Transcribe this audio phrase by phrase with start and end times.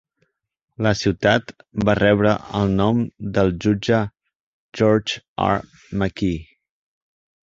[0.85, 1.51] La ciutat
[1.89, 3.03] va rebre el nom
[3.35, 3.99] del jutge
[4.79, 5.61] George R.
[6.01, 6.41] McKee.